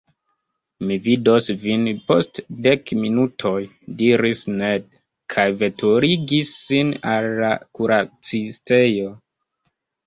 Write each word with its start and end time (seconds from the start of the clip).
Mi 0.91 0.95
vidos 1.07 1.49
vin 1.65 1.83
post 2.07 2.41
dek 2.69 2.93
minutoj 3.03 3.53
diris 4.01 4.43
Ned, 4.63 4.89
kaj 5.37 5.47
veturigis 5.63 6.59
sin 6.67 6.95
al 7.15 7.31
la 7.45 7.55
kuracistejo. 7.81 9.17